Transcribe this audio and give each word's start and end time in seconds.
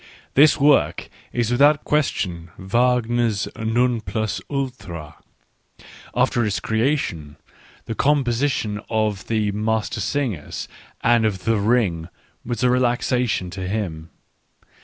This 0.33 0.59
work 0.59 1.09
is 1.31 1.51
without 1.51 1.83
question 1.83 2.49
Wagner's 2.57 3.47
non 3.55 4.01
plus 4.03 4.41
ultra; 4.49 5.17
after 6.15 6.43
its 6.43 6.59
creation, 6.59 7.35
the 7.85 7.93
composition 7.93 8.81
of 8.89 9.27
the 9.27 9.51
Mastersingers 9.51 10.67
and 11.01 11.23
of 11.23 11.45
the 11.45 11.57
Ring 11.57 12.09
was 12.43 12.63
a 12.63 12.69
relaxation 12.71 13.51
to 13.51 13.67
him. 13.67 14.09